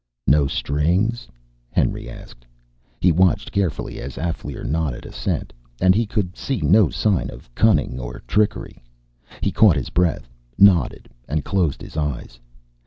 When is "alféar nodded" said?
4.15-5.05